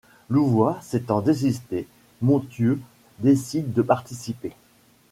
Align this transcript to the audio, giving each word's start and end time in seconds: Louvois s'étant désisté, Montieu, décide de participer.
Louvois 0.31 0.79
s'étant 0.81 1.21
désisté, 1.21 1.87
Montieu, 2.23 2.81
décide 3.19 3.71
de 3.71 3.83
participer. 3.83 4.53